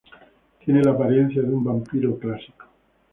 [0.65, 2.65] Tiene la apariencia de un vampiro clásico.